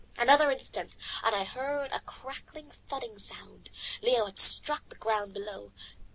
[0.17, 3.69] Another instant and I heard a crackling, thudding sound.
[4.01, 5.73] Leo had struck the ground below.